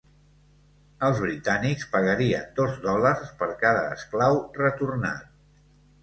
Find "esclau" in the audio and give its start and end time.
3.97-4.39